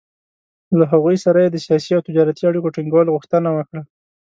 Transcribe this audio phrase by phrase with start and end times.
[0.79, 3.81] له هغوی سره یې د سیاسي او تجارتي اړیکو ټینګولو غوښتنه وکړه.